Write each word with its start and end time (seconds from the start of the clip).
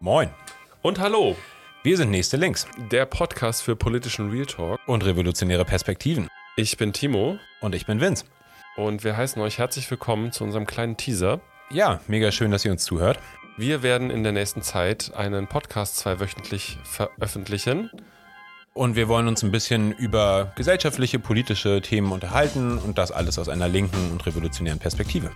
Moin. 0.00 0.30
Und 0.82 1.00
hallo, 1.00 1.36
Wir 1.82 1.96
sind 1.96 2.10
Nächste 2.10 2.36
Links 2.36 2.66
der 2.92 3.04
Podcast 3.04 3.62
für 3.62 3.74
politischen 3.74 4.30
Real 4.30 4.46
Talk. 4.46 4.78
und 4.86 5.04
revolutionäre 5.04 5.64
Perspektiven. 5.64 6.28
Ich 6.56 6.76
bin 6.76 6.92
Timo 6.92 7.38
Und 7.60 7.74
ich 7.74 7.84
bin 7.86 8.00
Vince. 8.00 8.24
und 8.76 9.02
wir 9.02 9.16
heißen 9.16 9.42
euch 9.42 9.58
herzlich 9.58 9.90
willkommen 9.90 10.30
zu 10.30 10.44
unserem 10.44 10.66
kleinen 10.66 10.96
Teaser. 10.96 11.40
Ja, 11.70 12.00
mega 12.06 12.30
schön, 12.30 12.50
dass 12.52 12.64
ihr 12.64 12.70
uns 12.70 12.84
zuhört. 12.84 13.18
Wir 13.56 13.82
werden 13.82 14.10
in 14.10 14.22
der 14.22 14.30
nächsten 14.32 14.62
Zeit 14.62 15.12
einen 15.16 15.48
Podcast 15.48 15.96
zweiwöchentlich 15.96 16.78
veröffentlichen. 16.84 17.90
Und 18.74 18.94
wir 18.94 19.08
wollen 19.08 19.26
uns 19.26 19.42
ein 19.42 19.50
bisschen 19.50 19.90
über 19.90 20.52
gesellschaftliche, 20.54 21.18
politische 21.18 21.82
Themen 21.82 22.12
unterhalten 22.12 22.78
und 22.78 22.98
das 22.98 23.10
alles 23.10 23.36
aus 23.40 23.48
einer 23.48 23.66
linken 23.66 24.12
und 24.12 24.24
revolutionären 24.24 24.78
Perspektive. 24.78 25.32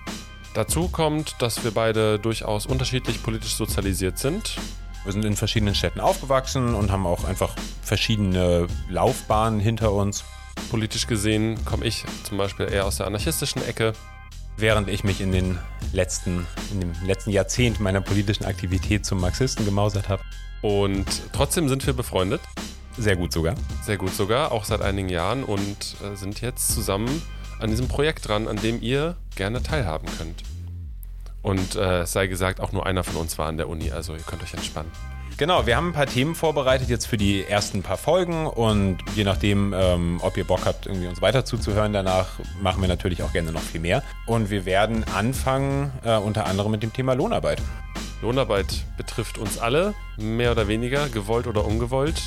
Dazu 0.55 0.89
kommt, 0.89 1.37
dass 1.41 1.65
wir 1.65 1.71
beide 1.71 2.19
durchaus 2.19 2.67
unterschiedlich 2.67 3.23
politisch 3.23 3.55
sozialisiert 3.55 4.19
sind. 4.19 4.57
Wir 5.05 5.13
sind 5.13 5.25
in 5.25 5.35
verschiedenen 5.35 5.75
Städten 5.75 6.01
aufgewachsen 6.01 6.75
und 6.75 6.93
haben 6.93 7.07
auch 7.07 7.25
einfach 7.25 7.55
verschiedene 7.83 8.67
Laufbahnen 8.89 9.59
hinter 9.59 9.93
uns, 9.93 10.25
Politisch 10.71 11.07
gesehen 11.07 11.63
komme 11.65 11.85
ich 11.85 12.05
zum 12.25 12.39
Beispiel 12.39 12.67
eher 12.71 12.87
aus 12.87 12.97
der 12.97 13.07
anarchistischen 13.07 13.63
Ecke. 13.67 13.93
während 14.57 14.89
ich 14.89 15.03
mich 15.03 15.21
in 15.21 15.33
den 15.33 15.59
letzten, 15.93 16.47
in 16.73 16.81
dem 16.81 16.93
letzten 17.05 17.31
Jahrzehnt 17.31 17.81
meiner 17.81 18.01
politischen 18.01 18.45
Aktivität 18.45 19.05
zum 19.05 19.21
Marxisten 19.21 19.65
gemausert 19.65 20.09
habe. 20.09 20.23
Und 20.61 21.07
trotzdem 21.33 21.69
sind 21.69 21.87
wir 21.87 21.95
befreundet, 21.95 22.41
Sehr 22.97 23.17
gut 23.17 23.33
sogar. 23.33 23.55
sehr 23.83 23.97
gut 23.97 24.15
sogar, 24.15 24.53
auch 24.53 24.65
seit 24.65 24.83
einigen 24.83 25.09
Jahren 25.09 25.43
und 25.43 25.97
äh, 26.05 26.17
sind 26.17 26.41
jetzt 26.43 26.73
zusammen 26.73 27.23
an 27.63 27.71
diesem 27.71 27.89
Projekt 27.89 28.29
dran, 28.29 28.49
an 28.49 28.57
dem 28.57 28.83
ihr 28.83 29.17
gerne 29.37 29.63
teilhaben 29.63 30.09
könnt. 30.19 30.43
Und 31.43 31.75
äh, 31.75 32.01
es 32.01 32.13
sei 32.13 32.27
gesagt, 32.27 32.61
auch 32.61 32.73
nur 32.73 32.87
einer 32.87 33.05
von 33.05 33.17
uns 33.17 33.39
war 33.39 33.49
an 33.49 33.57
der 33.57 33.69
Uni, 33.69 33.91
also 33.91 34.15
ihr 34.15 34.23
könnt 34.23 34.43
euch 34.43 34.55
entspannen. 34.55 34.91
Genau, 35.39 35.67
wir 35.67 35.77
haben 35.77 35.89
ein 35.89 35.93
paar 35.93 36.07
Themen 36.07 36.35
vorbereitet 36.35 36.89
jetzt 36.89 37.07
für 37.07 37.17
die 37.17 37.43
ersten 37.43 37.83
paar 37.83 37.97
Folgen 37.97 38.47
und 38.47 38.99
je 39.17 39.25
nachdem, 39.25 39.75
ähm, 39.75 40.21
ob 40.23 40.37
ihr 40.37 40.45
Bock 40.45 40.67
habt, 40.67 40.87
irgendwie 40.87 41.09
uns 41.09 41.23
weiter 41.23 41.45
zuzuhören, 41.45 41.93
danach 41.93 42.39
machen 42.61 42.81
wir 42.81 42.89
natürlich 42.89 43.23
auch 43.23 43.33
gerne 43.33 43.51
noch 43.51 43.63
viel 43.63 43.81
mehr. 43.81 44.03
Und 44.27 44.51
wir 44.51 44.67
werden 44.67 45.05
anfangen 45.05 45.91
äh, 46.05 46.17
unter 46.17 46.47
anderem 46.47 46.71
mit 46.71 46.83
dem 46.83 46.93
Thema 46.93 47.15
Lohnarbeit. 47.15 47.63
Lohnarbeit 48.21 48.85
betrifft 48.97 49.39
uns 49.39 49.59
alle, 49.59 49.95
mehr 50.17 50.53
oder 50.53 50.69
weniger, 50.69 51.09
gewollt 51.09 51.47
oder 51.47 51.65
ungewollt. 51.65 52.23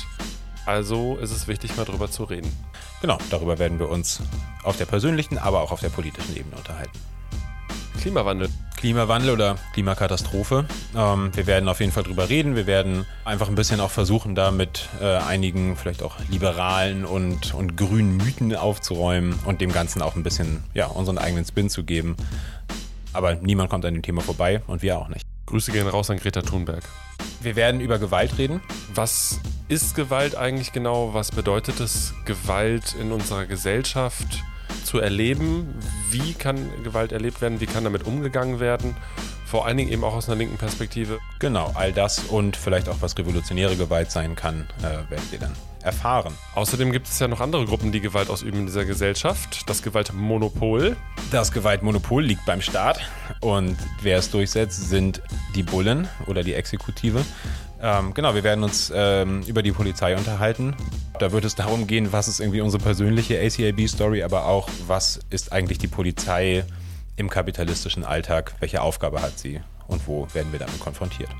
Also 0.66 1.16
ist 1.16 1.30
es 1.30 1.48
wichtig, 1.48 1.76
mal 1.76 1.84
drüber 1.84 2.10
zu 2.10 2.24
reden. 2.24 2.52
Genau, 3.00 3.18
darüber 3.30 3.58
werden 3.58 3.78
wir 3.78 3.88
uns 3.88 4.20
auf 4.64 4.76
der 4.76 4.86
persönlichen, 4.86 5.38
aber 5.38 5.60
auch 5.60 5.70
auf 5.70 5.80
der 5.80 5.90
politischen 5.90 6.36
Ebene 6.36 6.56
unterhalten. 6.56 6.98
Klimawandel. 8.00 8.48
Klimawandel 8.76 9.30
oder 9.30 9.56
Klimakatastrophe. 9.72 10.66
Ähm, 10.94 11.30
wir 11.34 11.46
werden 11.46 11.68
auf 11.68 11.80
jeden 11.80 11.92
Fall 11.92 12.02
drüber 12.02 12.28
reden. 12.28 12.54
Wir 12.54 12.66
werden 12.66 13.06
einfach 13.24 13.48
ein 13.48 13.54
bisschen 13.54 13.80
auch 13.80 13.90
versuchen, 13.90 14.34
da 14.34 14.50
mit 14.50 14.88
äh, 15.00 15.16
einigen 15.16 15.76
vielleicht 15.76 16.02
auch 16.02 16.16
liberalen 16.28 17.04
und, 17.04 17.54
und 17.54 17.76
grünen 17.76 18.16
Mythen 18.16 18.54
aufzuräumen 18.54 19.38
und 19.44 19.60
dem 19.60 19.72
Ganzen 19.72 20.02
auch 20.02 20.14
ein 20.14 20.22
bisschen 20.22 20.62
ja, 20.74 20.86
unseren 20.86 21.18
eigenen 21.18 21.44
Spin 21.44 21.70
zu 21.70 21.84
geben. 21.84 22.16
Aber 23.12 23.34
niemand 23.34 23.70
kommt 23.70 23.84
an 23.84 23.94
dem 23.94 24.02
Thema 24.02 24.20
vorbei 24.20 24.62
und 24.66 24.82
wir 24.82 24.98
auch 24.98 25.08
nicht. 25.08 25.24
Grüße 25.46 25.72
gehen 25.72 25.88
raus 25.88 26.10
an 26.10 26.18
Greta 26.18 26.42
Thunberg. 26.42 26.82
Wir 27.40 27.56
werden 27.56 27.80
über 27.80 27.98
Gewalt 27.98 28.36
reden. 28.36 28.60
Was 28.94 29.40
ist 29.68 29.96
Gewalt 29.96 30.36
eigentlich 30.36 30.72
genau? 30.72 31.12
Was 31.12 31.32
bedeutet 31.32 31.80
es, 31.80 32.14
Gewalt 32.24 32.94
in 33.00 33.10
unserer 33.10 33.46
Gesellschaft 33.46 34.44
zu 34.84 34.98
erleben? 34.98 35.74
Wie 36.10 36.34
kann 36.34 36.70
Gewalt 36.84 37.12
erlebt 37.12 37.40
werden? 37.40 37.60
Wie 37.60 37.66
kann 37.66 37.84
damit 37.84 38.04
umgegangen 38.04 38.60
werden? 38.60 38.96
Vor 39.56 39.64
allen 39.64 39.78
Dingen 39.78 39.90
eben 39.90 40.04
auch 40.04 40.12
aus 40.12 40.28
einer 40.28 40.36
linken 40.36 40.58
Perspektive. 40.58 41.18
Genau, 41.38 41.72
all 41.72 41.90
das 41.90 42.18
und 42.18 42.58
vielleicht 42.58 42.90
auch 42.90 42.96
was 43.00 43.16
revolutionäre 43.16 43.74
Gewalt 43.74 44.10
sein 44.10 44.36
kann, 44.36 44.68
äh, 44.80 45.10
werden 45.10 45.26
wir 45.30 45.38
dann 45.38 45.54
erfahren. 45.80 46.34
Außerdem 46.54 46.92
gibt 46.92 47.06
es 47.06 47.18
ja 47.18 47.26
noch 47.26 47.40
andere 47.40 47.64
Gruppen, 47.64 47.90
die 47.90 48.02
Gewalt 48.02 48.28
ausüben 48.28 48.58
in 48.58 48.66
dieser 48.66 48.84
Gesellschaft. 48.84 49.62
Das 49.66 49.82
Gewaltmonopol. 49.82 50.94
Das 51.30 51.52
Gewaltmonopol 51.52 52.22
liegt 52.22 52.44
beim 52.44 52.60
Staat 52.60 53.00
und 53.40 53.78
wer 54.02 54.18
es 54.18 54.30
durchsetzt, 54.30 54.90
sind 54.90 55.22
die 55.54 55.62
Bullen 55.62 56.06
oder 56.26 56.42
die 56.42 56.52
Exekutive. 56.52 57.24
Ähm, 57.80 58.12
genau, 58.12 58.34
wir 58.34 58.44
werden 58.44 58.62
uns 58.62 58.92
ähm, 58.94 59.40
über 59.46 59.62
die 59.62 59.72
Polizei 59.72 60.18
unterhalten. 60.18 60.76
Da 61.18 61.32
wird 61.32 61.46
es 61.46 61.54
darum 61.54 61.86
gehen, 61.86 62.12
was 62.12 62.28
ist 62.28 62.40
irgendwie 62.40 62.60
unsere 62.60 62.82
persönliche 62.82 63.40
ACAB-Story, 63.40 64.22
aber 64.22 64.44
auch, 64.44 64.68
was 64.86 65.20
ist 65.30 65.50
eigentlich 65.50 65.78
die 65.78 65.88
Polizei 65.88 66.66
im 67.16 67.30
kapitalistischen 67.30 68.04
Alltag, 68.04 68.54
welche 68.60 68.82
Aufgabe 68.82 69.22
hat 69.22 69.38
sie 69.38 69.60
und 69.88 70.06
wo 70.06 70.26
werden 70.34 70.52
wir 70.52 70.58
damit 70.58 70.78
konfrontiert. 70.80 71.30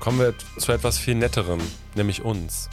Kommen 0.00 0.20
wir 0.20 0.34
zu 0.58 0.72
etwas 0.72 0.98
viel 0.98 1.14
Netterem, 1.14 1.60
nämlich 1.94 2.22
uns. 2.22 2.68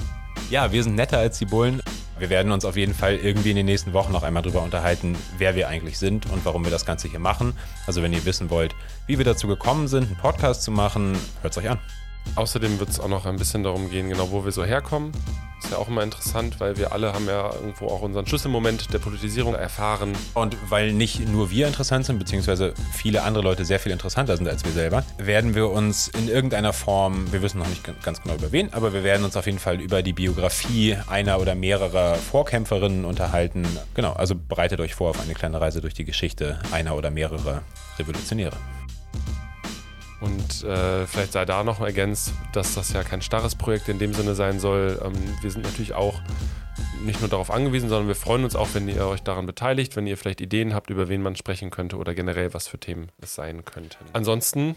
Ja, 0.50 0.72
wir 0.72 0.84
sind 0.84 0.96
netter 0.96 1.18
als 1.18 1.40
die 1.40 1.46
Bullen. 1.46 1.82
Wir 2.20 2.30
werden 2.30 2.52
uns 2.52 2.64
auf 2.64 2.78
jeden 2.78 2.94
Fall 2.94 3.16
irgendwie 3.16 3.50
in 3.50 3.56
den 3.58 3.66
nächsten 3.66 3.94
Wochen 3.94 4.12
noch 4.12 4.24
einmal 4.24 4.44
drüber 4.44 4.62
unterhalten, 4.62 5.18
wer 5.38 5.56
wir 5.56 5.68
eigentlich 5.68 5.98
sind 5.98 6.32
und 6.32 6.46
warum 6.46 6.64
wir 6.64 6.72
das 6.72 6.86
Ganze 6.86 7.10
hier 7.10 7.20
machen. 7.20 7.54
Also 7.88 8.02
wenn 8.04 8.14
ihr 8.14 8.24
wissen 8.26 8.50
wollt, 8.50 8.76
wie 9.08 9.18
wir 9.18 9.26
dazu 9.26 9.48
gekommen 9.48 9.88
sind, 9.88 10.06
einen 10.06 10.18
Podcast 10.18 10.64
zu 10.64 10.72
machen, 10.72 11.18
hört 11.42 11.52
es 11.52 11.58
euch 11.58 11.70
an. 11.70 11.80
Außerdem 12.36 12.80
wird 12.80 12.90
es 12.90 13.00
auch 13.00 13.08
noch 13.08 13.26
ein 13.26 13.38
bisschen 13.38 13.64
darum 13.64 13.90
gehen, 13.90 14.10
genau 14.10 14.32
wo 14.32 14.44
wir 14.44 14.52
so 14.52 14.64
herkommen. 14.66 15.12
Ist 15.64 15.72
ja 15.72 15.78
auch 15.78 15.88
immer 15.88 16.04
interessant, 16.04 16.60
weil 16.60 16.78
wir 16.78 16.92
alle 16.92 17.14
haben 17.14 17.28
ja 17.28 17.52
irgendwo 17.54 17.88
auch 17.88 18.02
unseren 18.02 18.28
Schlüsselmoment 18.28 18.94
der 18.94 19.00
Politisierung 19.00 19.56
erfahren. 19.56 20.14
Und 20.34 20.58
weil 20.70 20.92
nicht 20.92 21.28
nur 21.28 21.50
wir 21.50 21.66
interessant 21.66 22.06
sind, 22.06 22.20
beziehungsweise 22.20 22.74
viele 22.92 23.24
andere 23.24 23.44
Leute 23.44 23.64
sehr 23.64 23.80
viel 23.80 23.92
interessanter 23.92 24.36
sind 24.36 24.48
als 24.50 24.66
wir 24.66 24.74
selber, 24.74 25.04
werden 25.18 25.56
wir 25.56 25.70
uns 25.70 26.10
in 26.10 26.28
irgendeiner 26.28 26.74
Form, 26.74 27.32
wir 27.32 27.42
wissen 27.42 27.60
noch 27.60 27.70
nicht 27.70 27.84
ganz 28.04 28.22
genau 28.22 28.36
über 28.36 28.52
wen, 28.52 28.74
aber 28.74 28.94
wir 28.94 29.04
werden 29.04 29.24
uns 29.24 29.38
auf 29.38 29.46
jeden 29.46 29.60
Fall 29.60 29.80
über 29.80 30.04
die 30.04 30.14
Biografie 30.14 30.98
einer 31.08 31.40
oder 31.40 31.56
mehrerer 31.56 32.16
Vorkämpferinnen 32.16 33.06
unterhalten. 33.06 33.66
Genau, 33.94 34.12
also 34.12 34.36
bereitet 34.36 34.82
euch 34.82 34.94
vor 34.94 35.12
auf 35.12 35.22
eine 35.22 35.34
kleine 35.34 35.62
Reise 35.62 35.80
durch 35.80 35.94
die 35.94 36.06
Geschichte 36.06 36.60
einer 36.72 36.96
oder 36.96 37.12
mehrerer 37.12 37.62
Revolutionäre. 37.98 38.58
Und 40.22 40.64
äh, 40.64 41.06
vielleicht 41.06 41.34
sei 41.34 41.46
da 41.46 41.64
noch 41.64 41.82
ergänzt, 41.82 42.34
dass 42.54 42.76
das 42.76 42.94
ja 42.94 43.04
kein 43.04 43.22
starres 43.22 43.56
Projekt 43.56 43.90
in 43.90 44.00
dem 44.00 44.14
Sinne 44.14 44.34
sein 44.34 44.60
soll. 44.60 45.00
Ähm, 45.04 45.14
wir 45.42 45.52
sind 45.52 45.64
natürlich 45.64 45.94
auch 45.94 46.22
nicht 47.04 47.20
nur 47.20 47.30
darauf 47.30 47.52
angewiesen, 47.52 47.90
sondern 47.90 48.08
wir 48.08 48.16
freuen 48.16 48.44
uns 48.44 48.56
auch, 48.56 48.70
wenn 48.74 48.88
ihr 48.88 49.06
euch 49.08 49.22
daran 49.22 49.46
beteiligt, 49.46 49.96
wenn 49.96 50.08
ihr 50.08 50.18
vielleicht 50.18 50.42
Ideen 50.42 50.74
habt, 50.74 50.90
über 50.90 51.10
wen 51.10 51.22
man 51.22 51.36
sprechen 51.36 51.70
könnte 51.70 51.98
oder 51.98 52.14
generell 52.14 52.54
was 52.54 52.68
für 52.68 52.80
Themen 52.80 53.12
es 53.22 53.36
sein 53.36 53.66
könnten. 53.66 54.04
Ansonsten 54.14 54.76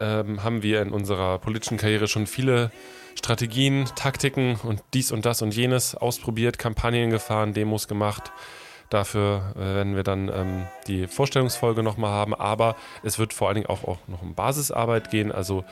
ähm, 0.00 0.42
haben 0.42 0.62
wir 0.62 0.82
in 0.82 0.90
unserer 0.90 1.38
politischen 1.38 1.78
Karriere 1.78 2.08
schon 2.08 2.26
viele 2.26 2.72
Strategien, 3.14 3.88
Taktiken 3.96 4.56
und 4.62 4.82
dies 4.94 5.12
und 5.12 5.26
das 5.26 5.42
und 5.42 5.54
jenes 5.54 5.94
ausprobiert, 5.94 6.58
Kampagnen 6.58 7.10
gefahren, 7.10 7.52
Demos 7.52 7.86
gemacht. 7.86 8.32
Dafür 8.90 9.54
äh, 9.54 9.60
werden 9.60 9.94
wir 9.94 10.02
dann 10.02 10.28
ähm, 10.28 10.66
die 10.88 11.06
Vorstellungsfolge 11.06 11.82
nochmal 11.82 12.10
haben. 12.10 12.34
Aber 12.34 12.76
es 13.02 13.18
wird 13.18 13.32
vor 13.32 13.48
allen 13.48 13.54
Dingen 13.54 13.68
auch, 13.68 13.84
auch 13.84 13.98
noch 14.08 14.20
um 14.20 14.34
Basisarbeit 14.34 15.10
gehen. 15.10 15.32
Also 15.32 15.64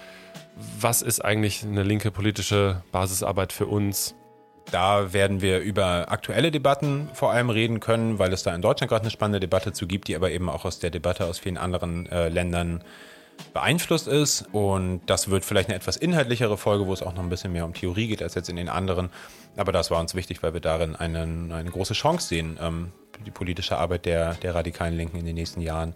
was 0.81 1.03
ist 1.03 1.25
eigentlich 1.25 1.65
eine 1.65 1.83
linke 1.83 2.11
politische 2.11 2.83
Basisarbeit 2.93 3.53
für 3.53 3.67
uns? 3.67 4.15
Da 4.71 5.13
werden 5.13 5.41
wir 5.41 5.61
über 5.61 6.11
aktuelle 6.11 6.51
Debatten 6.51 7.09
vor 7.15 7.33
allem 7.33 7.51
reden 7.51 7.81
können, 7.81 8.19
weil 8.19 8.33
es 8.33 8.43
da 8.43 8.55
in 8.55 8.63
Deutschland 8.63 8.91
gerade 8.91 9.03
eine 9.03 9.11
spannende 9.11 9.41
Debatte 9.41 9.73
zu 9.73 9.87
gibt, 9.87 10.09
die 10.09 10.17
aber 10.17 10.31
eben 10.31 10.49
auch 10.49 10.65
aus 10.65 10.79
der 10.79 10.91
Debatte 10.91 11.25
aus 11.25 11.39
vielen 11.39 11.57
anderen 11.57 12.07
äh, 12.11 12.29
Ländern 12.29 12.85
beeinflusst 13.55 14.09
ist. 14.09 14.45
Und 14.53 15.01
das 15.07 15.31
wird 15.31 15.45
vielleicht 15.45 15.69
eine 15.69 15.77
etwas 15.77 15.97
inhaltlichere 15.97 16.59
Folge, 16.59 16.87
wo 16.87 16.93
es 16.93 17.03
auch 17.03 17.15
noch 17.15 17.23
ein 17.23 17.31
bisschen 17.31 17.53
mehr 17.53 17.65
um 17.65 17.73
Theorie 17.73 18.09
geht 18.09 18.23
als 18.23 18.35
jetzt 18.35 18.49
in 18.49 18.57
den 18.57 18.69
anderen. 18.69 19.11
Aber 19.57 19.73
das 19.73 19.91
war 19.91 20.01
uns 20.01 20.15
wichtig, 20.15 20.43
weil 20.43 20.53
wir 20.53 20.61
darin 20.61 20.95
einen, 20.95 21.51
eine 21.51 21.71
große 21.71 21.95
Chance 21.95 22.29
sehen, 22.29 22.59
ähm, 22.61 22.93
die 23.27 23.31
politische 23.31 23.79
Arbeit 23.79 24.07
der, 24.07 24.35
der 24.35 24.55
radikalen 24.55 24.97
Linken 24.97 25.19
in 25.19 25.27
den 25.27 25.35
nächsten 25.35 25.61
Jahren 25.61 25.95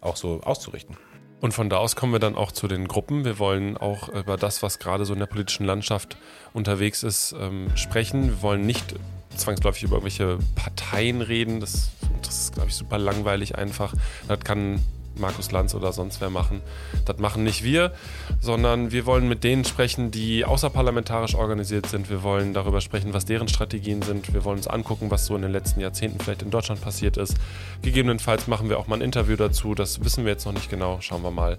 auch 0.00 0.16
so 0.16 0.40
auszurichten. 0.42 0.96
Und 1.40 1.52
von 1.52 1.68
da 1.68 1.76
aus 1.76 1.94
kommen 1.94 2.12
wir 2.12 2.20
dann 2.20 2.36
auch 2.36 2.52
zu 2.52 2.68
den 2.68 2.88
Gruppen. 2.88 3.24
Wir 3.24 3.38
wollen 3.38 3.76
auch 3.76 4.08
über 4.08 4.36
das, 4.36 4.62
was 4.62 4.78
gerade 4.78 5.04
so 5.04 5.12
in 5.12 5.18
der 5.18 5.26
politischen 5.26 5.66
Landschaft 5.66 6.16
unterwegs 6.54 7.02
ist, 7.02 7.34
ähm, 7.38 7.68
sprechen. 7.74 8.28
Wir 8.28 8.42
wollen 8.42 8.64
nicht 8.64 8.94
zwangsläufig 9.36 9.82
über 9.82 9.96
irgendwelche 9.96 10.38
Parteien 10.54 11.20
reden. 11.20 11.60
Das, 11.60 11.90
das 12.22 12.44
ist, 12.44 12.54
glaube 12.54 12.70
ich, 12.70 12.74
super 12.74 12.98
langweilig 12.98 13.58
einfach. 13.58 13.94
Das 14.26 14.40
kann 14.40 14.80
Markus 15.18 15.50
Lanz 15.52 15.74
oder 15.74 15.92
sonst 15.92 16.20
wer 16.20 16.30
machen. 16.30 16.60
Das 17.04 17.18
machen 17.18 17.44
nicht 17.44 17.62
wir, 17.64 17.92
sondern 18.40 18.92
wir 18.92 19.06
wollen 19.06 19.28
mit 19.28 19.44
denen 19.44 19.64
sprechen, 19.64 20.10
die 20.10 20.44
außerparlamentarisch 20.44 21.34
organisiert 21.34 21.86
sind. 21.86 22.10
Wir 22.10 22.22
wollen 22.22 22.54
darüber 22.54 22.80
sprechen, 22.80 23.12
was 23.12 23.24
deren 23.24 23.48
Strategien 23.48 24.02
sind. 24.02 24.32
Wir 24.32 24.44
wollen 24.44 24.58
uns 24.58 24.66
angucken, 24.66 25.10
was 25.10 25.26
so 25.26 25.36
in 25.36 25.42
den 25.42 25.52
letzten 25.52 25.80
Jahrzehnten 25.80 26.20
vielleicht 26.20 26.42
in 26.42 26.50
Deutschland 26.50 26.80
passiert 26.80 27.16
ist. 27.16 27.36
Gegebenenfalls 27.82 28.46
machen 28.46 28.68
wir 28.68 28.78
auch 28.78 28.86
mal 28.86 28.96
ein 28.96 29.02
Interview 29.02 29.36
dazu. 29.36 29.74
Das 29.74 30.04
wissen 30.04 30.24
wir 30.24 30.32
jetzt 30.32 30.46
noch 30.46 30.52
nicht 30.52 30.70
genau. 30.70 30.98
Schauen 31.00 31.22
wir 31.22 31.30
mal. 31.30 31.58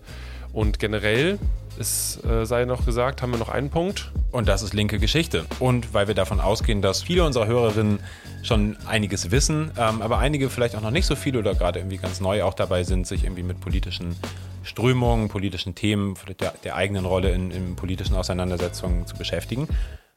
Und 0.54 0.80
generell, 0.80 1.38
es 1.80 2.24
äh, 2.24 2.46
sei 2.46 2.66
noch 2.66 2.86
gesagt, 2.86 3.22
haben 3.22 3.32
wir 3.32 3.38
noch 3.38 3.50
einen 3.50 3.70
Punkt. 3.70 4.12
Und 4.32 4.48
das 4.48 4.62
ist 4.62 4.74
linke 4.74 5.00
Geschichte. 5.00 5.46
Und 5.60 5.94
weil 5.94 6.08
wir 6.08 6.16
davon 6.16 6.40
ausgehen, 6.40 6.82
dass 6.82 7.04
viele 7.04 7.24
unserer 7.24 7.48
Hörerinnen 7.48 8.00
schon 8.44 8.78
einiges 8.86 9.32
wissen, 9.32 9.72
ähm, 9.78 10.02
aber 10.02 10.20
einige 10.20 10.50
vielleicht 10.50 10.76
auch 10.76 10.82
noch 10.82 10.92
nicht 10.92 11.06
so 11.06 11.16
viel 11.16 11.38
oder 11.38 11.56
gerade 11.56 11.80
irgendwie 11.80 11.98
ganz 11.98 12.20
neu 12.20 12.44
auch 12.44 12.54
dabei 12.54 12.84
sind, 12.84 13.08
sich 13.08 13.24
irgendwie 13.24 13.44
mit 13.44 13.60
politischen 13.62 14.16
Strömungen, 14.64 15.30
politischen 15.30 15.76
Themen, 15.76 16.16
der, 16.40 16.54
der 16.64 16.76
eigenen 16.76 17.06
Rolle 17.06 17.32
in, 17.32 17.52
in 17.52 17.76
politischen 17.76 18.16
Auseinandersetzungen 18.16 19.08
zu 19.08 19.16
beschäftigen 19.16 19.68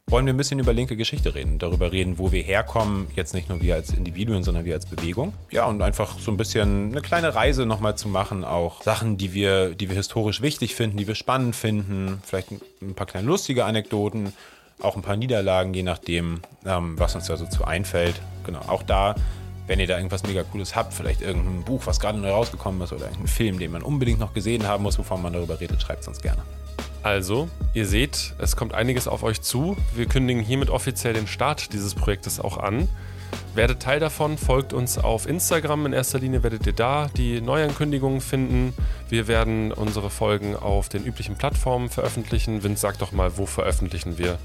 wollen 0.09 0.25
wir 0.25 0.33
ein 0.33 0.37
bisschen 0.37 0.59
über 0.59 0.73
linke 0.73 0.95
Geschichte 0.95 1.35
reden, 1.35 1.59
darüber 1.59 1.91
reden, 1.91 2.17
wo 2.17 2.31
wir 2.31 2.41
herkommen, 2.41 3.07
jetzt 3.15 3.33
nicht 3.33 3.49
nur 3.49 3.61
wir 3.61 3.75
als 3.75 3.91
Individuen, 3.91 4.43
sondern 4.43 4.65
wir 4.65 4.73
als 4.73 4.85
Bewegung. 4.85 5.33
Ja, 5.51 5.65
und 5.65 5.81
einfach 5.81 6.19
so 6.19 6.31
ein 6.31 6.37
bisschen 6.37 6.91
eine 6.91 7.01
kleine 7.01 7.35
Reise 7.35 7.65
nochmal 7.65 7.95
zu 7.95 8.07
machen, 8.07 8.43
auch 8.43 8.81
Sachen, 8.81 9.17
die 9.17 9.33
wir, 9.33 9.75
die 9.75 9.89
wir 9.89 9.95
historisch 9.95 10.41
wichtig 10.41 10.75
finden, 10.75 10.97
die 10.97 11.07
wir 11.07 11.15
spannend 11.15 11.55
finden, 11.55 12.21
vielleicht 12.23 12.51
ein 12.81 12.95
paar 12.95 13.07
kleine 13.07 13.27
lustige 13.27 13.65
Anekdoten, 13.65 14.33
auch 14.81 14.95
ein 14.95 15.01
paar 15.01 15.17
Niederlagen, 15.17 15.73
je 15.73 15.83
nachdem, 15.83 16.41
ähm, 16.65 16.97
was 16.97 17.15
uns 17.15 17.27
da 17.27 17.37
so 17.37 17.45
zu 17.45 17.65
einfällt. 17.65 18.15
Genau, 18.45 18.61
auch 18.67 18.83
da 18.83 19.15
wenn 19.69 19.79
ihr 19.79 19.85
da 19.85 19.97
irgendwas 19.97 20.23
mega 20.23 20.41
Cooles 20.41 20.75
habt, 20.75 20.95
vielleicht 20.95 21.21
irgendein 21.21 21.63
Buch, 21.63 21.83
was 21.85 21.99
gerade 21.99 22.17
neu 22.17 22.31
rausgekommen 22.31 22.81
ist 22.81 22.91
oder 22.91 23.03
irgendein 23.03 23.27
Film, 23.27 23.59
den 23.59 23.71
man 23.71 23.83
unbedingt 23.83 24.19
noch 24.19 24.33
gesehen 24.33 24.67
haben 24.67 24.81
muss, 24.81 24.97
bevor 24.97 25.19
man 25.19 25.31
darüber 25.31 25.59
redet, 25.59 25.79
schreibt 25.79 26.01
es 26.01 26.07
uns 26.07 26.19
gerne. 26.21 26.41
Also, 27.01 27.47
ihr 27.73 27.85
seht, 27.85 28.33
es 28.39 28.55
kommt 28.55 28.73
einiges 28.73 29.07
auf 29.07 29.23
euch 29.23 29.41
zu. 29.41 29.77
Wir 29.95 30.05
kündigen 30.05 30.43
hiermit 30.43 30.69
offiziell 30.69 31.13
den 31.13 31.27
Start 31.27 31.71
dieses 31.73 31.95
Projektes 31.95 32.39
auch 32.39 32.57
an. 32.57 32.89
Werdet 33.55 33.81
Teil 33.81 33.99
davon, 33.99 34.37
folgt 34.37 34.73
uns 34.73 34.97
auf 34.97 35.27
Instagram. 35.27 35.87
In 35.87 35.93
erster 35.93 36.19
Linie 36.19 36.43
werdet 36.43 36.65
ihr 36.67 36.73
da 36.73 37.09
die 37.15 37.41
Neuankündigungen 37.41 38.21
finden. 38.21 38.73
Wir 39.09 39.27
werden 39.27 39.71
unsere 39.71 40.09
Folgen 40.09 40.55
auf 40.55 40.89
den 40.89 41.05
üblichen 41.05 41.35
Plattformen 41.35 41.89
veröffentlichen. 41.89 42.63
Vince, 42.63 42.81
sag 42.81 42.99
doch 42.99 43.11
mal, 43.11 43.37
wo 43.37 43.45
veröffentlichen 43.45 44.17
wir? 44.17 44.37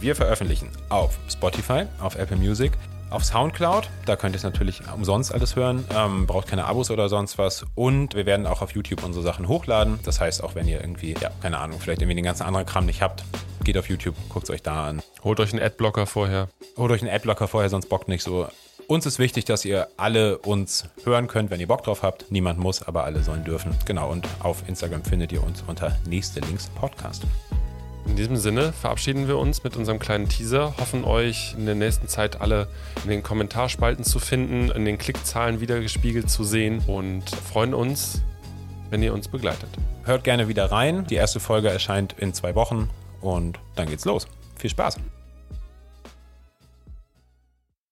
Wir 0.00 0.16
veröffentlichen 0.16 0.68
auf 0.88 1.18
Spotify, 1.30 1.84
auf 2.00 2.16
Apple 2.16 2.36
Music, 2.36 2.72
auf 3.12 3.24
Soundcloud. 3.24 3.88
Da 4.06 4.16
könnt 4.16 4.34
ihr 4.34 4.38
es 4.38 4.42
natürlich 4.42 4.82
umsonst 4.94 5.32
alles 5.32 5.56
hören. 5.56 5.84
Ähm, 5.94 6.26
braucht 6.26 6.48
keine 6.48 6.64
Abos 6.64 6.90
oder 6.90 7.08
sonst 7.08 7.38
was. 7.38 7.64
Und 7.74 8.14
wir 8.14 8.26
werden 8.26 8.46
auch 8.46 8.62
auf 8.62 8.72
YouTube 8.72 9.04
unsere 9.04 9.24
Sachen 9.24 9.48
hochladen. 9.48 9.98
Das 10.04 10.20
heißt, 10.20 10.42
auch 10.42 10.54
wenn 10.54 10.68
ihr 10.68 10.80
irgendwie, 10.80 11.14
ja, 11.20 11.30
keine 11.40 11.58
Ahnung, 11.58 11.80
vielleicht 11.80 12.02
irgendwie 12.02 12.16
den 12.16 12.24
ganzen 12.24 12.44
anderen 12.44 12.66
Kram 12.66 12.86
nicht 12.86 13.02
habt, 13.02 13.24
geht 13.64 13.78
auf 13.78 13.88
YouTube, 13.88 14.16
guckt 14.28 14.44
es 14.44 14.50
euch 14.50 14.62
da 14.62 14.88
an. 14.88 15.02
Holt 15.22 15.40
euch 15.40 15.52
einen 15.52 15.62
Adblocker 15.62 16.06
vorher. 16.06 16.48
Holt 16.76 16.90
euch 16.90 17.02
einen 17.02 17.10
Adblocker 17.10 17.48
vorher, 17.48 17.70
sonst 17.70 17.88
bockt 17.88 18.08
nicht 18.08 18.22
so. 18.22 18.48
Uns 18.88 19.06
ist 19.06 19.18
wichtig, 19.18 19.44
dass 19.44 19.64
ihr 19.64 19.88
alle 19.96 20.38
uns 20.38 20.86
hören 21.04 21.28
könnt, 21.28 21.50
wenn 21.50 21.60
ihr 21.60 21.68
Bock 21.68 21.82
drauf 21.84 22.02
habt. 22.02 22.30
Niemand 22.30 22.58
muss, 22.58 22.82
aber 22.82 23.04
alle 23.04 23.22
sollen 23.22 23.44
dürfen. 23.44 23.74
Genau, 23.86 24.10
und 24.10 24.26
auf 24.40 24.68
Instagram 24.68 25.04
findet 25.04 25.32
ihr 25.32 25.42
uns 25.42 25.62
unter 25.66 25.96
nächste 26.06 26.40
Links 26.40 26.68
Podcast. 26.68 27.22
In 28.06 28.16
diesem 28.16 28.36
Sinne 28.36 28.72
verabschieden 28.72 29.28
wir 29.28 29.38
uns 29.38 29.62
mit 29.64 29.76
unserem 29.76 29.98
kleinen 29.98 30.28
Teaser, 30.28 30.74
hoffen 30.78 31.04
euch 31.04 31.54
in 31.56 31.66
der 31.66 31.74
nächsten 31.74 32.08
Zeit 32.08 32.40
alle 32.40 32.68
in 33.04 33.10
den 33.10 33.22
Kommentarspalten 33.22 34.04
zu 34.04 34.18
finden, 34.18 34.70
in 34.70 34.84
den 34.84 34.98
Klickzahlen 34.98 35.60
wiedergespiegelt 35.60 36.28
zu 36.28 36.44
sehen 36.44 36.82
und 36.86 37.30
freuen 37.30 37.74
uns, 37.74 38.22
wenn 38.90 39.02
ihr 39.02 39.14
uns 39.14 39.28
begleitet. 39.28 39.70
Hört 40.04 40.24
gerne 40.24 40.48
wieder 40.48 40.70
rein. 40.70 41.06
Die 41.06 41.14
erste 41.14 41.40
Folge 41.40 41.68
erscheint 41.68 42.14
in 42.18 42.34
zwei 42.34 42.54
Wochen 42.54 42.90
und 43.20 43.58
dann 43.76 43.88
geht's 43.88 44.04
los. 44.04 44.26
Viel 44.56 44.70
Spaß! 44.70 44.98